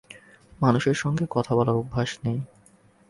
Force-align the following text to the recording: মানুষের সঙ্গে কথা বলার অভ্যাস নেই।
মানুষের 0.61 0.93
সঙ্গে 0.93 1.25
কথা 1.29 1.51
বলার 1.55 1.75
অভ্যাস 1.75 2.11
নেই। 2.23 2.39